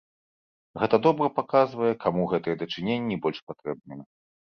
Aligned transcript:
Гэта 0.83 0.99
добра 1.05 1.27
паказвае, 1.37 1.93
каму 2.07 2.27
гэтыя 2.35 2.59
дачыненні 2.65 3.15
больш 3.27 3.47
патрэбныя. 3.53 4.01